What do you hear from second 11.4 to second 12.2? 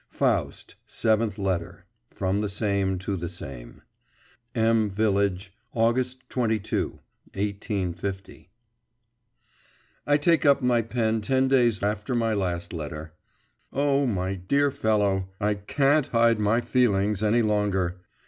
days after